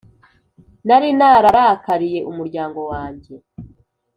nari 0.87 1.09
nararakariye 1.19 2.19
umuryango 2.31 2.79
wanjye, 2.91 3.33